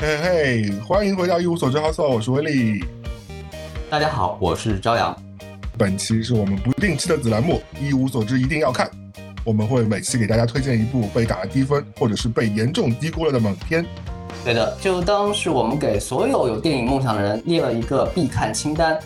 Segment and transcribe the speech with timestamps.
[0.00, 2.82] 嘿嘿，欢迎回到一无所知 House，我是威利。
[3.90, 5.14] 大家好，我是朝阳。
[5.76, 8.90] 本期是我们不定期的子栏目，一无所知一定要看。
[9.44, 13.84] 我们会每期给大家推荐一部被打了低分，或者是被严重低估了的猛片。
[14.42, 18.98] 对的，就当是我们给所有有电影梦想的人列了一个必看清单。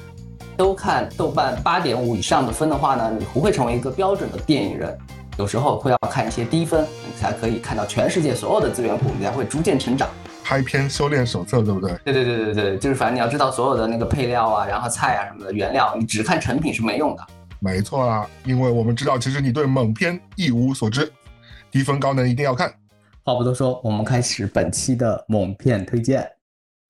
[0.56, 4.96] 都看豆瓣八点五以上的分的话呢，你不会成为一个标准的电影人。
[5.38, 10.08] 有时候会要看一些低分，你才可以看到全世界所有的资源库，你才会逐渐成长。
[10.44, 11.90] 拍片修炼手册，对不对？
[12.04, 17.26] 对对对对对，就是反正你要知道所有的那个配料啊，然后菜啊什么的原料，你只看成品是没用的。
[17.60, 21.10] 没错啦，因为我们知道，其实你对猛片一无所知，
[21.70, 22.70] 低分高能一定要看。
[23.24, 26.30] 话不多说，我们开始本期的猛片推荐。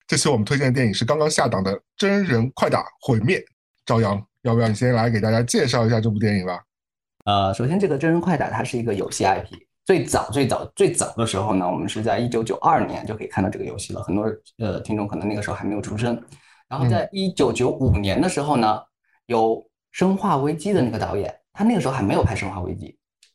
[0.05, 3.37] 这期我们推荐的电影是刚刚下档的真人快打《毁灭》。
[3.85, 6.59] 朝阳，要不要你先来给大家介绍一下这部电影吧？
[7.23, 9.47] 呃，首先这个真人快打它是一个游戏 IP，
[9.85, 14.01] 最早最早最早的时候呢，我们是在一九九二年就可以看到这个游戏了。
[14.01, 14.25] 很多
[14.57, 16.19] 呃听众可能那个时候还没有出生。
[16.67, 18.81] 然后在一九九五年的时候呢，
[19.27, 19.55] 有
[19.91, 22.87] 《生化危机》的那个导演，他那个时候还没有拍《生化危机》，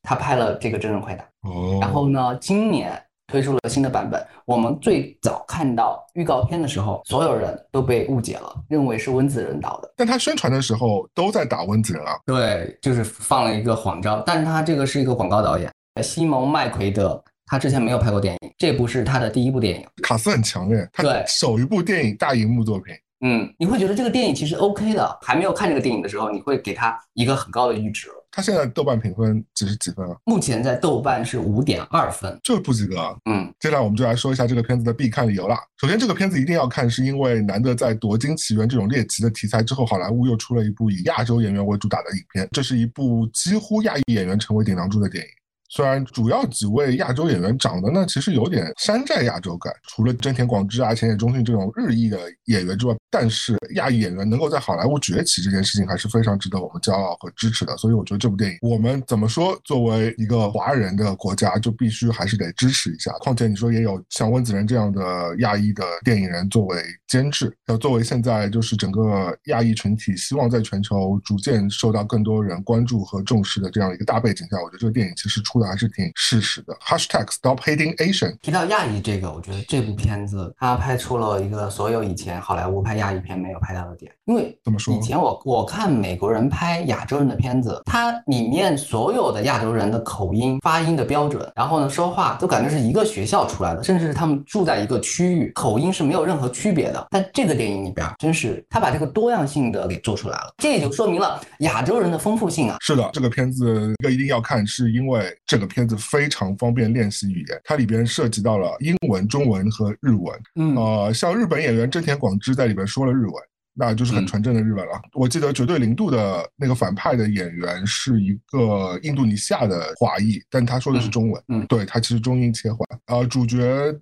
[0.02, 1.24] 他拍了这个真人快打。
[1.48, 1.78] 哦。
[1.80, 3.00] 然后呢，今年。
[3.30, 4.20] 推出了新的版本。
[4.44, 9.94] 我们最早看到预告片的时候，所有人都被误解了，认为是温子仁导的。
[9.96, 12.18] 但他宣传的时候都在打温子仁啊。
[12.26, 14.20] 对，就是放了一个谎招。
[14.26, 19.86] 但是他这个是一个广告导演，西蒙麦奎德，他之前没有拍过电影，这部是他的第一部电影。
[20.02, 22.94] 卡斯很强烈，他首一部电影大荧幕作品。
[23.22, 25.18] 嗯，你会觉得这个电影其实 OK 的。
[25.20, 28.08] 还没有看这个电影的时候，你会给他一个很高的阈值。
[28.30, 30.16] 他现在豆瓣评分几十几分啊？
[30.24, 32.96] 目前在豆瓣是五点二分，就是不及格。
[33.28, 35.56] 嗯，接下来我们就来说一下这个片子的必看理由了。
[35.78, 42.48] 首先，这个片子一定要看，是因为难得在夺金奇缘这种猎奇的题材之后，好莱坞又出了一部以亚洲演员为主打的影片。
[42.52, 45.30] 这是一部几乎亚裔演员成为顶梁柱的电影。
[45.70, 57.76] 虽然主要几位亚洲演员长得呢，其实有点山寨亚洲感，除了真田广之啊、浅野忠信这种日裔的演员之外，但是亚裔演员能够在好莱坞崛起这件事情还是非常值得我们骄傲和支持的。
[57.76, 63.12] 所以我觉得这部电影，我们怎么说，作为一个华人的国家，就必须还是得支持一下。
[63.20, 75.59] 况且你说也有像温子仁这样的亚裔的电影人作为监制，要作为现在就是整个亚裔群体希望在全球逐渐受到更多人关注和重视的这样一个大背景下，我觉得这个电影其实出。
[75.64, 76.74] 还是挺事实的。
[76.80, 78.36] Hashtag Stop Hating Asian。
[78.40, 84.12] 提到亚裔这个，我觉得这部片子它拍出了一个所有以前好莱坞拍亚裔片没有拍到的点。
[84.24, 84.94] 因为怎么说？
[84.94, 97.06] 以前我我看美国人拍亚洲人的片子，它里面所有的亚洲人的口音、发音的标准，然后呢说话都感觉是一个学校出来的，甚至是他们住在一个区域，口音是没有任何区别的。
[97.10, 102.76] 但这个电影里边，真是他把这个多样性的给做出来了，这也就说明了亚洲人的丰富性啊。
[102.80, 105.20] 是的，这个片子一个一定要看，是因为。
[105.50, 110.40] 这个片子非常方便练习语言，它里边涉及到了英文、中文和日文。
[110.54, 113.34] 嗯，呃，像日本演员真田广之在里边说了日文，
[113.74, 114.92] 那就是很纯正的日文了。
[115.12, 121.42] 我记得绝对零度的那个反派的演员是一个印度尼西亚的华裔，但他说的是中文。
[121.48, 122.86] 嗯，对他其实中英切换。
[123.06, 123.92] 呃，主角。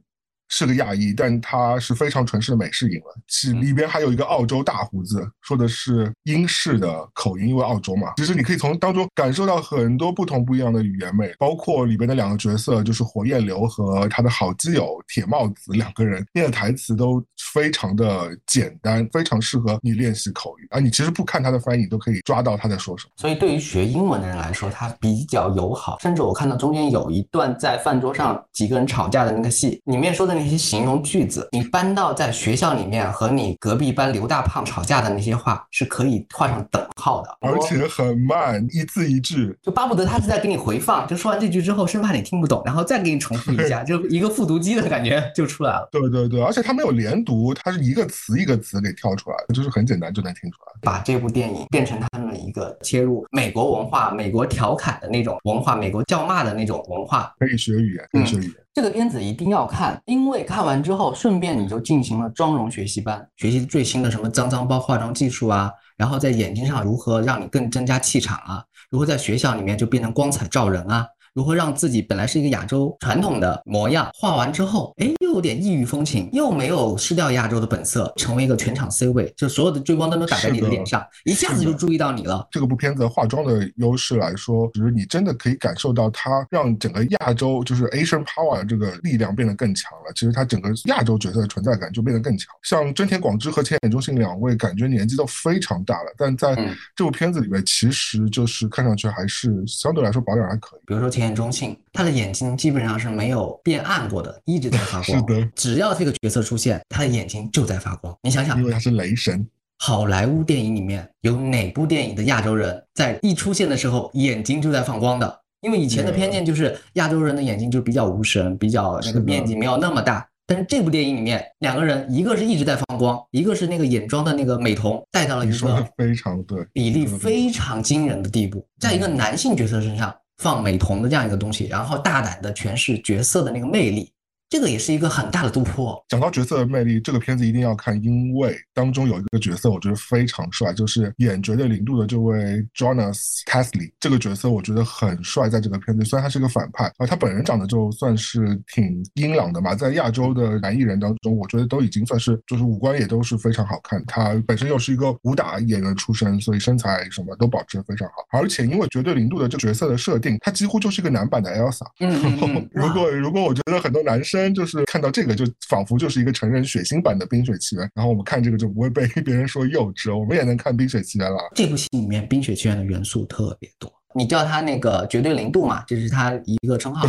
[0.48, 3.14] 是个亚裔，但他是非常纯式的美式英文。
[3.28, 8.14] 其里边还有一个澳洲大胡子，说的是英式的口音，因为澳洲嘛。
[8.16, 17.22] 其实你可以从当中感受到很多不同不一样的语言美，包括里边的两个角色，就是火焰流和他的好基友铁帽子两个人念的台词都
[17.52, 20.80] 非常的简单，非常适合你练习口语啊。
[20.80, 23.10] 你其实不看他的翻译，都可以抓到他在说什么。
[23.16, 25.98] 所以对于学英文的人来说，他比较友好。
[26.00, 30.37] 甚至我看到中间有一段在饭桌上几个人吵架的那个戏，里面说的。
[30.38, 45.88] 那些形容句子，你搬到在学校里面和你隔壁班刘大胖吵架的那些话是可以画上等号的，而且很慢，一字一句，就巴不得他是在给你回放，就说完这句之后，生怕你听不懂，然后再给你重复一下，就一个复读机的感觉就出来了。
[45.90, 50.72] 对对对，而且他没有连读，他是一个词一个词给跳出来，就是很简单就能听出来。
[50.82, 58.54] 把这部电影变成他们一个切入美国文化、美国调侃的那种文化、美国叫骂的那种文化，可以学语言，可以学语言。
[58.74, 71.06] 这个片子一定要看，因为为看完之后，顺便你就进行了妆容学习班，学习最新的什么脏脏包化妆技术啊，然后在眼睛上如何让你更增加气场啊，如何在学校里面就变成光彩照人啊。
[71.38, 82.44] 如何让自己本来是一个亚洲传统的模样，画完之后，哎，又有点异域风情，又没有失掉亚洲的本色，成为一个全场 C 位，就所有的追光灯都打在你的脸上，一下子就注意到你了。
[82.50, 90.12] 这个部片子化妆的优势来说，就是你真的可以感受到它让整个亚洲就是 Asian Power 这个力量变得更强了。
[90.16, 92.52] 其实它整个亚洲角色的存在感就变得更强。
[92.64, 96.56] 像真田广之和千野忠信两位，感觉年纪都非常大了，但在
[96.96, 100.80] 这部片子里面，其实就是看上去还是相对来说保养还可以。
[100.84, 101.27] 比如说千。
[101.28, 105.18] 眼中性，他的眼睛基本上是没有变暗过的，一直在发光。
[105.20, 108.16] 是的，只要这个角色出现，他的眼睛就在发光。
[108.22, 109.46] 你想想，因为他是雷神。
[109.80, 115.40] 好莱坞电影里面有哪部电影的亚洲人在一出现的时候眼睛就在放光的？
[115.60, 120.26] 因为以前的偏见就是亚洲人的眼睛就比较无神，比较那个面积没有那么大。
[120.46, 134.12] 但是这部电影里面两个人，一个是一直在放光，一个是那个眼妆的那个美瞳带到了一个非常对比例非常惊人的地步，在一个男性角色身上放美瞳的这样一个东西，然后大胆的诠释角色的那个魅力。
[134.50, 136.02] 这个也是一个很大的突破。
[136.08, 143.92] 讲到角色的魅力，这个片子一定要看，因为当中有一个角色，我觉得非常帅，就是演绝对零度的这位 Jonas Casley。
[144.00, 154.02] 这个角色我觉得很帅，在这个片子虽然他是个反派，啊他本人长得就算是挺英朗的嘛，在亚洲的男艺人当中，我觉得都已经算是就是五官也都是非常好看。
[154.06, 158.14] 他本身又是一个武打演员出身，所以身材什么都保持的非常好。
[158.30, 161.84] 而且因为绝对零度的这个角色的设定，他几乎就是一个男版的 Elsa。
[162.00, 164.37] 嗯， 如果如果我觉得很多男生。
[164.54, 171.40] 就是看到这个，就仿佛就是一个成人血腥版的《冰雪奇缘》，然后我们看这个就不会被 别人说幼稚，我们也能看《冰雪奇缘》了。
[171.54, 177.08] 这部戏里面《冰雪奇缘》的元素特别多，你叫它那个绝对零度嘛，这是它一个称号。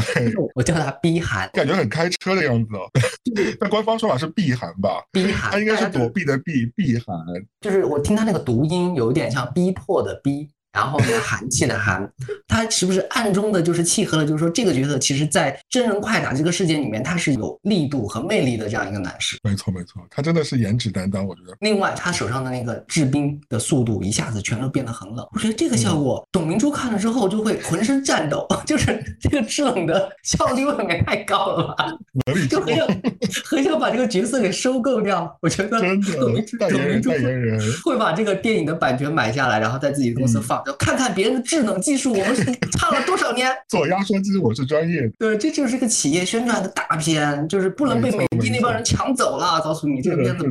[0.55, 2.89] 我叫它逼寒，感觉很开车的样子哦。
[3.59, 5.03] 但官方说法是避寒吧？
[5.11, 7.15] 避寒，它应该是躲避的避，避寒。
[7.61, 10.49] 就是我听它那个读音有点像逼迫的逼。
[10.71, 12.07] 然后呢，寒气的寒，
[12.47, 14.25] 他是不是暗中的就是契合了？
[14.25, 19.37] 就是说，这个角色其实，在真人快打这个世界里面，他是有力度和魅力的这样一个男士。
[19.43, 21.57] 没错，没错，他真的是颜值担当，我觉得。
[21.61, 31.91] 另外，他手上的那个制冰的速度一下子全都变得很冷，我觉得这个效果，董明珠看了之后就会浑身颤抖， 就是这个制冷的效率未免太高了吧？
[32.47, 32.87] 就很想
[33.43, 35.35] 很想把这个角色给收购掉。
[35.41, 36.11] 我觉得董明珠
[36.59, 37.09] 董明珠
[37.83, 40.58] 会把这个电影的版权买下来，然后在自己的公司放。
[40.77, 42.43] 看看别人的智能技术，我们是
[42.77, 43.51] 差了多少年？
[43.67, 45.11] 做压缩机，我是专业的。
[45.17, 49.59] 对，这就是一个企业宣传的大片，就是不能被美的那帮人抢走了。
[49.61, 50.43] 告诉你，这个片子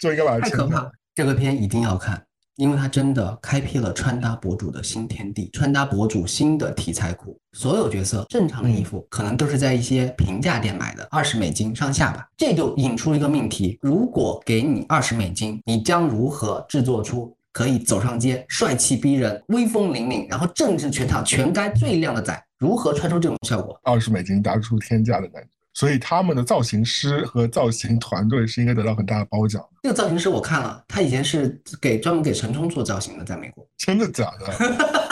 [0.00, 0.90] 就应该把太可怕。
[1.14, 2.22] 这个片一定要看，
[2.56, 7.38] 因为它真的开辟了穿搭博主的新天地，穿搭博主新的题材库。
[7.52, 12.26] 所有角色正常的衣服可能都是在一些平价店买的，二十美金上下吧。
[12.36, 17.36] 这就引出了一个命题：如果给你二十美金，你将如何制作出？
[17.52, 23.78] 可以走上街，帅气逼人，威风凛凛，然后正治全场全该最靓的仔，如何穿出这种效果？
[23.84, 29.62] 二十美金搭出天价的感觉，所以他们的造型师和造型团队是应该得到很大的褒奖。
[29.82, 33.66] 这个造型师我看了，他以前是给专门给陈冲做造型的，在美国。
[33.76, 35.02] 真的假的？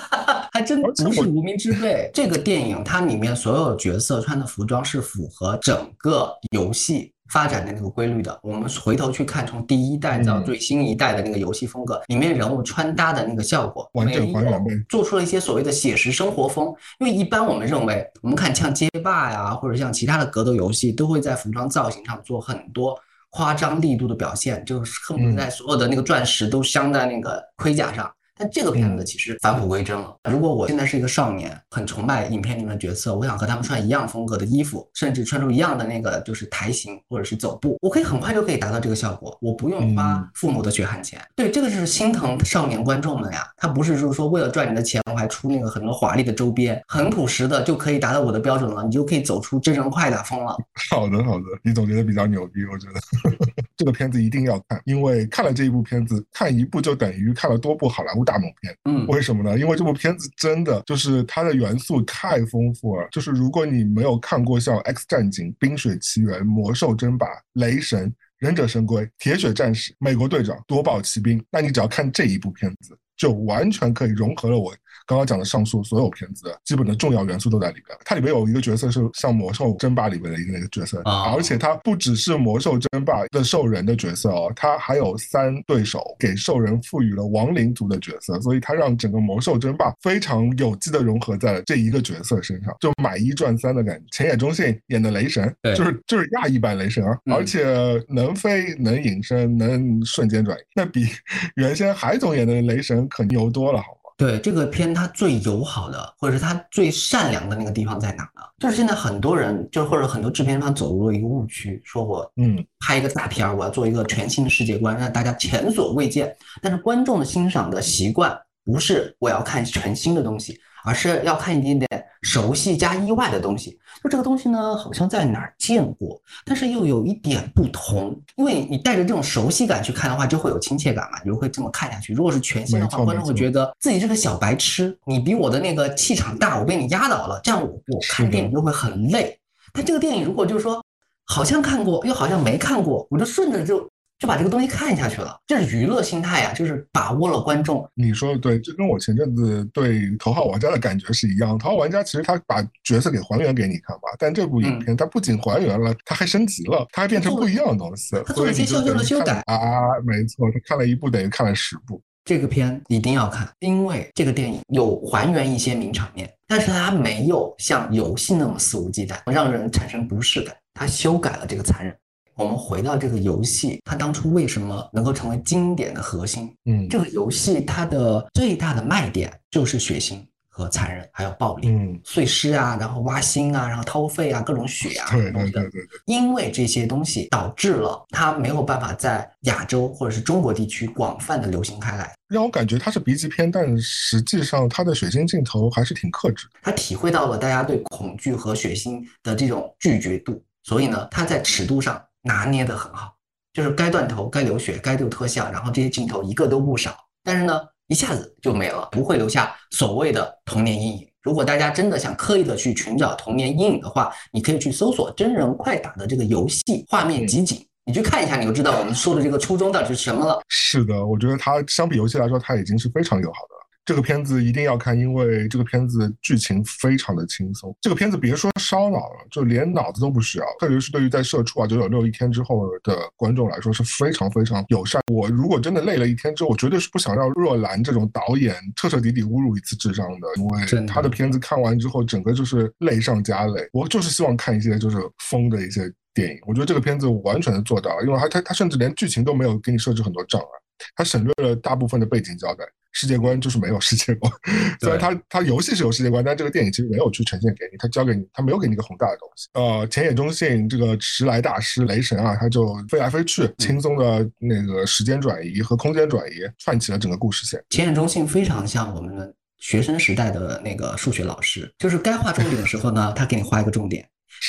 [0.53, 2.11] 还真不是无名之辈。
[2.13, 7.13] 这个电影它里面所有角色穿的服装是符合整个游戏。
[7.31, 16.75] 发展的那个规律的，我们回头去看，从第一代到最新一代的那个游戏风格里面，人物穿搭的那个效果，完整还原，做出了一些所谓的写实生活风。
[16.99, 22.99] 因为一般我们认为，我们看像街霸呀，或者像其他的格斗游戏，都会在服装造型上做很多
[23.31, 28.11] 夸张力度的表现，就是恨不得在所有的那个钻石都镶在那个盔甲上。
[28.41, 30.17] 但这个片子其实返璞归真了。
[30.31, 41.21] 如果我现在是一个少年，很崇拜影片里面的角色，我想和他们穿一样风格的衣服，甚至穿出一样的那个就是台型或者是走步，我可以很快就可以达到这个效果，我不用花父母的血汗钱。
[41.37, 43.47] 对，这个就是心疼少年观众们呀。
[43.59, 50.57] 他不是就是说为了赚你的钱，我还出那个很多华丽的周边，很朴实的就可以达到我的标准了，你就可以走出真人快打风了。
[50.91, 53.37] 好的，好的，你总结的比较牛逼，我觉得
[53.77, 58.77] 这个片子一定要看，因为看了这一部片子，看一部就等于看了多部好莱坞大猛片。
[58.85, 59.07] 嗯。
[59.09, 59.59] 为什么呢？
[59.59, 63.09] 因为这部片子真的就是它的元素太丰富了。
[63.11, 68.07] 就是如果你没有看过像《X 战警》《冰雪奇缘》《魔兽争霸》《雷神》
[68.39, 74.73] 《忍者神龟》《铁血战士》《美国队长》《夺宝奇兵》，那你只要看这一部片子，就完全可以融合了我。
[75.07, 77.99] 刚刚讲的上述所有片子，基本的重要元素都在里边。
[78.05, 94.05] 它里边有一个角色是像魔兽争霸里边的一个那个角色，而且它不只是魔兽争霸的兽人的角色哦，它还有三对手给兽人赋予了亡灵族的角色，所以它让整个魔兽争霸非常有机的融合在了这一个角色身上，就买一赚三的感觉。
[94.13, 97.65] 前野忠信演的雷神，就是就是亚裔版雷神啊，而且
[98.09, 101.07] 能飞能隐身能瞬间转移，那比
[101.57, 104.00] 原先海总演的雷神可牛多了，好。
[104.21, 108.43] 对这个片，它最友好的，或者是它最善良的那个地方在哪呢？
[108.59, 116.37] 就是现在很多人，就是或者很多制片方走入了一个误区，说我嗯拍一个大片儿，我要做一个全新的世界观，让大家前所未见。
[116.61, 121.89] 但是观众的欣赏的习惯不是我要看全新的东西，而是要看一点点
[122.23, 123.79] 熟悉加意外的东西。
[124.03, 128.19] 就这个东西呢，好像在哪儿见过，但是又有一点不同。
[128.37, 132.15] 因为你带着这种熟悉感去看的话，就会有亲切感嘛，你就会这么看下去。
[132.15, 139.39] 如果是全新的话，观众会觉得自己是个小白痴，你比我的那个气场大，我被你压倒了，这样我我看电影就会很累。
[139.73, 140.83] 但这个电影如果就是说，
[141.27, 143.89] 好像看过又好像没看过，我就顺着就。
[144.21, 147.89] 就把这个东西看下去了，这是娱乐心态呀，就是把握了观众。
[147.95, 151.57] 你说的对，这跟我前阵子对《头号玩家》的感觉是一样。
[151.59, 158.15] 《头号玩家》其实他把角色给还原给你看吧，但这部影片它不仅还原了，它还升级了，它还变成不一样的东西。
[158.27, 159.57] 它做了一些小小的修改啊，
[160.05, 161.99] 没错，他看了一部等于看了十部。
[162.23, 170.55] 这个片一定要看，因为这个电影有还原一些名场面，但是它没有像游戏那么肆无忌惮，让人产生不适感。
[170.75, 171.97] 它修改了这个残忍。
[172.41, 176.51] 我们回到这个游戏，它当初为什么能够成为经典的核心？
[176.65, 180.19] 嗯，这个游戏它的最大的卖点就是血腥
[180.49, 185.87] 和残忍，还有暴力，嗯，碎尸啊，然后挖心啊，然后掏肺啊，各种血啊，对对对。
[186.07, 196.47] 因为这些东西导致了它没有办法在亚洲或者是中国地区广泛的流行开来，让我感觉它是 B 级片，但实际上它的血腥镜头还是挺克制。
[196.63, 202.03] 它体会到了大家对恐惧和血腥的这种拒绝度，所以呢，它在尺度上。
[202.23, 203.15] 拿捏的很好，
[203.53, 206.97] 就是该断头、该流血、该丢特效，然后这些镜头一个都不少。
[207.23, 211.07] 但是呢，一下子就没了，不会留下所谓的童年阴影。
[211.23, 220.41] 如果大家真的想刻意的去寻找童年阴影的话，你可以去搜索真人快打的这个游戏画面集锦，你去看一下，你就知道我们说的这个初衷到底是什么了。
[220.49, 223.60] 是的，我觉得它相比游戏来说，它已经是非常友好的。
[223.91, 227.77] 这个片子一定要看，因为这个片子剧情非常的轻松。
[227.81, 230.45] 这个片子别说烧脑了，就连脑子都不需要。
[230.61, 235.03] 特别是对于在社畜啊九九六一天之后的观众来说，是非常非常友善。
[235.13, 243.69] 我如果真的累了一天之后，我绝对是不想让若兰这种导演彻彻底底侮辱一次智商的，因为他的片子看完之后，整个就是累上加累。
[243.73, 246.39] 我就是希望看一些就是疯的一些电影。
[246.47, 250.47] 我觉得这个片子完全的做到了，因为他他他甚至连剧情都没有给你设置很多障碍，
[250.95, 252.65] 他省略了大部分的背景交代。
[253.01, 254.31] 世界观就是没有世界观，
[254.79, 259.49] 虽然它它游戏是有世界观，但这个电影其实没有去呈现给你，它交给你，它没有给你一个宏大的东西。
[259.55, 267.59] 呃，前野中信这个迟来大师雷神啊，他就飞来飞去，轻松的那个时间转移和空间转移串起了整个故事线。
[267.71, 274.05] 前野中信非常像我们学生时代的那个数学老师，就是该画重点的时候呢，他给你画一个重点；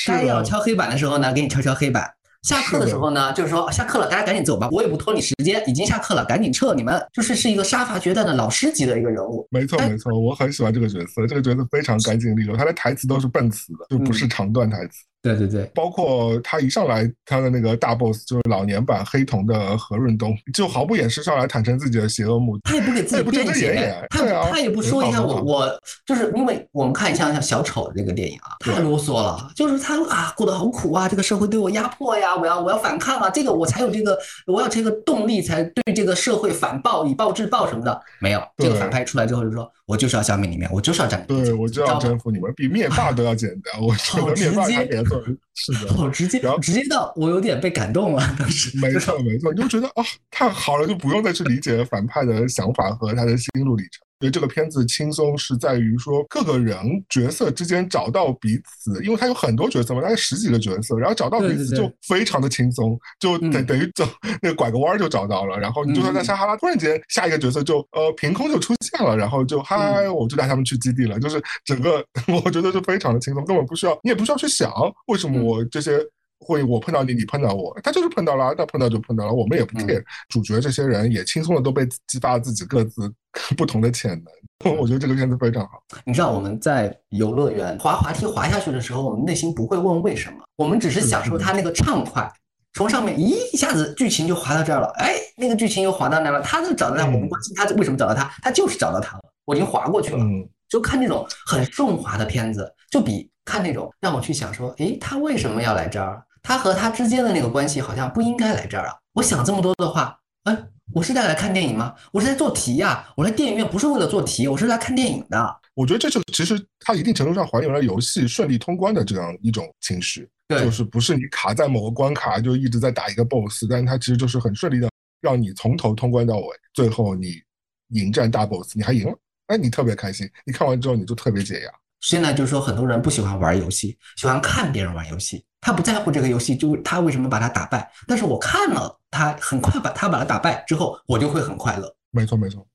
[0.05, 2.12] 该要敲黑板的时候呢，给你敲敲黑板。
[2.41, 6.74] 下课的时候呢，就是说下课了，大家赶紧走吧，我也不拖你时间，已经下课了，赶紧撤。
[6.74, 9.48] 你们就是是一个杀伐决断的老师级的一个人物。
[9.51, 15.03] 没错没错，我很喜欢这个角色，这个角色非常干净利落，他的台词都是笨词的，就不是长段台词。
[15.22, 22.62] 对对对，包括他一上来，他的那个大 boss 就是老年版黑瞳的何润东，就毫不掩饰上来坦诚自己的邪恶目的。
[22.63, 39.72] 他也不给自己辩解，他他也不说一下我我就是因为我们看一下像小丑这个电影啊，太啰嗦了，就是他啊过得好苦啊，这个社会对我压迫呀，我要我要反抗啊，这个我才有这个我要这个动力才对这个社会反暴以暴制暴什么的，没有这个反派出来之后就说。
[39.91, 41.27] 我就是要消灭你们，我就是要占领。
[41.43, 43.81] 对，我就要征服你们，比灭霸都要简单。
[43.81, 45.21] 我 觉得灭霸他给做
[45.53, 48.36] 是的， 好直接，然后直接到我有点被感动了。
[48.39, 54.01] 当时没错没错，你就觉得啊，太好了，就不用再去理解反派的想法和他的心路历程。
[54.22, 56.78] 所以这个片子轻松是在于说各个人
[57.10, 64.08] 角色之间找到彼此，因为他有很多角色嘛，大概十几个角色，然后找到彼此就非常的轻松，就等等于走
[64.44, 65.58] 那个拐个弯就找到了。
[65.58, 71.20] 然后你就算在撒哈拉，突然间下一个角色就呃凭空就出现了，然后就嗨，我就带他们去基地了。
[71.20, 72.06] 就是整个
[72.44, 74.72] 我觉得就非常的轻松，根本不需要你也不需要去想
[75.08, 76.00] 为什么我这些。
[76.41, 80.03] 会我碰到你，你碰到我，他就是碰到了，那碰到就碰到了，我们也不 care。
[80.27, 83.13] 主角这些人也轻松的都被激发了自己各自
[83.55, 84.21] 不同的潜
[84.63, 85.81] 能，我觉得这个片子非常好。
[86.03, 92.29] 你知道我们在游乐园滑滑梯滑下去的时候，我们内心不会问为什么，我们只是享受它那个畅快。
[92.74, 100.25] 从上面咦一下子剧情就滑到这儿了，哎，那个剧情又滑到那儿了，他就找到他，我们关心他为什么找到他，他就是找到他了，我已经滑过去了。
[100.69, 106.24] 就看那种很顺滑的片子，就比看那种让我去想说，诶，他为什么要来这儿？
[106.43, 108.95] 他和他之间的那个关系好像不应该来这儿啊！
[109.13, 110.57] 我想这么多的话，哎，
[110.93, 111.93] 我是在来看电影吗？
[112.12, 113.07] 我是在做题呀！
[113.15, 115.57] 我来电影院不是为了做题，我是来看电影的。
[115.74, 124.89] 我觉得这就其实它一定程度上还原了游戏顺利通关的这样一种情绪，就是不是你卡在某个关卡就一直在打一个 BOSS，但是它其实就是很顺利的
[125.21, 127.41] 让你从头通关到尾，最后你
[127.89, 129.17] 迎战大 BOSS，你还赢了，
[129.48, 131.71] 哎，你特别开心，你看完之后你就特别解压。
[132.01, 135.46] 现在就是说，很多人不喜欢玩游戏，喜欢看别人玩游戏。
[135.62, 137.89] 他不在乎这个游戏，就他为什么把他打败。
[138.08, 141.96] 但是我看了他很快把他把他打败之后，我就会很快乐。
[142.10, 142.65] 没错没错。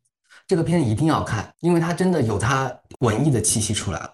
[0.47, 4.11] 这个片一定要看，因为它真的有它文艺的气息出来了。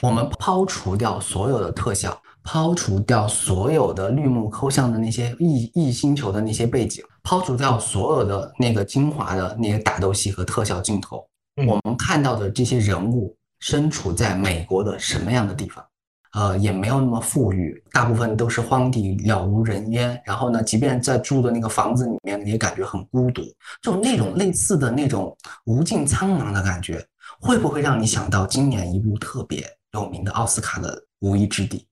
[0.00, 15.84] 我们抛除掉所有的特效，抛除掉所有的绿幕抠像的那些异异星球的那些背景，抛除掉所有的那个精华的那些打斗戏和特效镜头，嗯我们看到的这些人物身处在美国的什么样的地方？
[16.32, 20.20] 呃，也没有那么富裕，大部分都是荒地，了无人烟。
[20.24, 23.42] 然后呢，即便在住的那个房子里面，也感觉很孤独。
[23.80, 27.06] 就那种类似的那种无尽苍茫的感觉，
[27.38, 31.86] 会不会让你想到今年一部特别有名的奥斯卡的《无依之地》？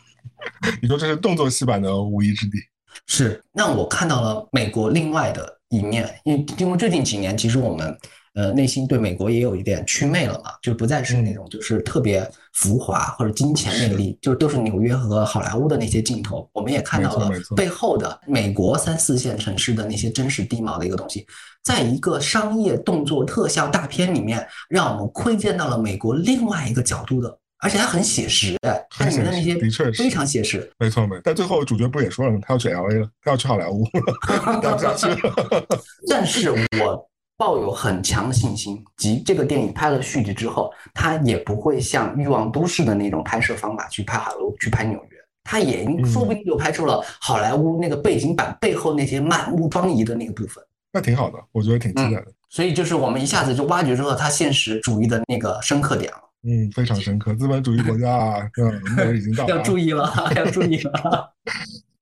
[0.82, 2.58] 你说这是动作戏版的《无依之地》，
[3.06, 7.94] 是让我看到了美国另外的一面，因为因为最近几年，其实我们
[8.36, 21.26] 呃内心对美国也有一点祛魅了嘛，就不再是那种就是特别浮华或者金钱魅力，就是都是纽约和好莱坞的那些镜头，我们也看到了背后的美国三四线城市的那些真实地貌的一个东西，
[21.64, 27.38] 在一个商业动作特效大片里面，让我们窥见到了美国另外一个角度的。
[27.58, 31.22] 而且它很写实，哎，它很里面的那些的确是非常写实，没错没错。
[31.24, 32.38] 但最后主角不也说了吗？
[32.42, 35.66] 他要去 L A 了，他要去好莱坞了，待不下去了。
[36.06, 50.64] 但是我抱有很强的信心，即这个电影拍了续集之后，它也不会像《欲望都市》的那种拍摄方法去拍好莱坞、去拍纽约，它也嗯说不定就拍出了好莱坞那个背景板背后那些满目疮痍的那个部分。
[50.92, 52.26] 那挺好的，我觉得挺期待的。
[52.48, 57.34] 所以就是我们一下子就挖掘出了它现实主义的那个深刻点了，嗯，非常深刻。
[57.34, 58.50] 资本主义国家啊，
[58.96, 59.56] 嗯，已经到了啊。
[59.58, 61.32] 要注意了，要注意了。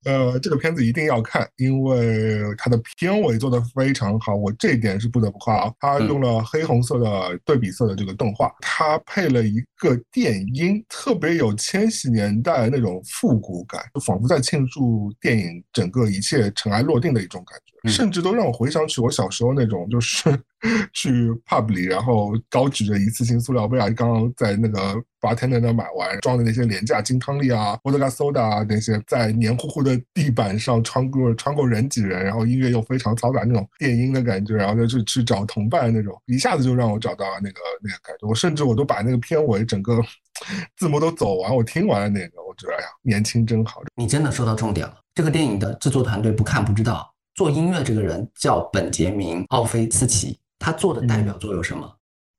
[0.04, 5.72] 呃，这个片子一定要看，因为它的片尾做的非常好，我这一点是不得不夸啊。
[5.80, 20.30] 它用了黑红色的对比色的这个动画，它配了一个电音，特别有千禧年代那种复古感，就仿佛在庆祝电影整个一切尘埃落定的一种感觉，嗯甚至都让我回想起我小时候那种，就是
[20.94, 38.26] 去 pub 里，然后高举着一次性塑料杯啊，刚刚在那个 bartender 那买完装的那些廉价金汤力啊、波德嘎 soda 啊那些，在黏糊糊的地板上穿过穿过人挤人，然后音乐又非常嘈杂那种电音的感觉，然后再去去找同伴那种，一下子就让我找到了那个那个感觉。
[38.26, 40.00] 我甚至我都把那个片尾整个
[40.78, 43.82] 字幕都走完，我听完了那个，我觉得哎呀，年轻真好。
[43.94, 44.96] 你真的说到重点了。
[45.14, 51.90] 这个电影的制作团队不看不知道，做音乐这个人叫本杰明·奥菲斯奇，他做的代表作有什么？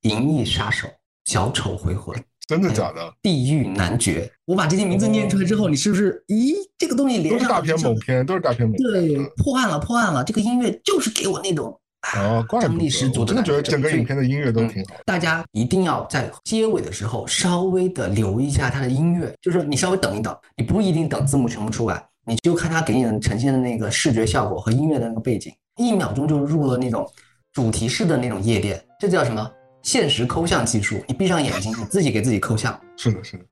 [0.02, 0.88] 银翼杀手》
[1.26, 2.16] 《小丑回魂》
[2.48, 3.14] 《真的假的？
[3.22, 4.22] 地狱男爵》。
[4.46, 6.24] 我把这些名字念出来之后，你是不是？
[6.28, 8.92] 咦，这个东西连上是大片猛片，都是大片猛片。
[8.92, 10.24] 对嗯，破案了，破案了！
[10.24, 11.78] 这个音乐就是给我那种
[12.16, 15.02] 哦，怪不张力十得，足我真的觉得感所以整个影片的音乐都挺好的。
[15.06, 27.08] 大家一定要在结尾的时候稍微的留意一下它的音乐，就是你稍微等一等，你不一定等字幕全部出来，你就看它给你的呈现的那个视觉效果和音乐的那个背景，一秒钟就入了那种
[27.54, 29.52] 主题式的那种夜店，这叫什么？
[29.84, 31.00] 现实抠像技术。
[31.08, 32.80] 你闭上眼睛，你自己给自己抠像。
[32.98, 33.44] 是的，是的。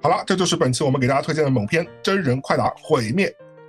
[0.00, 3.26] 好了，这就是本期我们给大家推荐的猛片《真人快打毁灭》。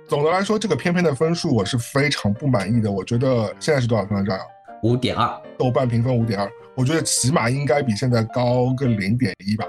[0.08, 2.90] 总的来说，这个片片的分数我是非常不满意的。
[2.90, 4.38] 我觉得现在是多少分来着？
[4.84, 9.64] 五点二，豆瓣评分五点二，我觉得起码应该比现在高个零点一吧。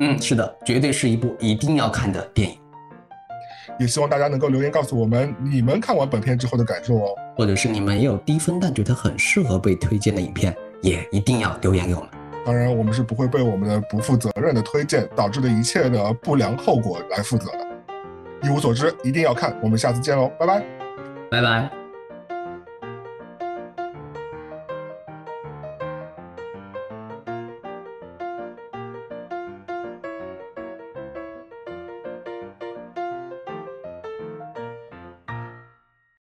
[0.00, 2.58] 嗯，是的，绝对是一部一定要看的电影，
[3.78, 7.14] 也希望大家能够留言告诉我们你们看完本片之后的感受哦。
[7.36, 12.08] 或者是你们也有低分但觉得很适合被推荐的影片，也一定要留言给我们。
[12.44, 17.66] 当然，我们是不会被我们的不负责任的推荐导致的一切的不良后果来负责的。
[18.42, 19.58] 一无所知，一定要看。
[19.62, 20.64] 我们下次见喽，拜拜。
[21.28, 21.85] 拜拜。